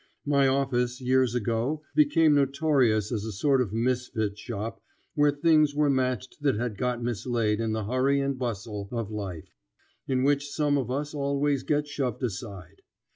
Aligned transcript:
My 0.25 0.47
office 0.47 0.99
years 0.99 1.35
ago 1.35 1.83
became 1.93 2.33
notorious 2.33 3.11
as 3.11 3.23
a 3.23 3.31
sort 3.31 3.61
of 3.61 3.71
misfit 3.71 4.35
shop 4.35 4.81
where 5.13 5.29
things 5.29 5.75
were 5.75 5.91
matched 5.91 6.41
that 6.41 6.55
had 6.55 6.75
got 6.75 7.03
mislaid 7.03 7.59
in 7.59 7.73
the 7.73 7.83
hurry 7.85 8.19
and 8.19 8.35
bustle 8.35 8.89
of 8.91 9.11
life, 9.11 9.53
in 10.07 10.23
which 10.23 10.49
some 10.49 10.75
of 10.75 10.89
us 10.89 11.13
always 11.13 11.61
get 11.61 11.85
shoved 11.85 12.23
aside. 12.23 12.81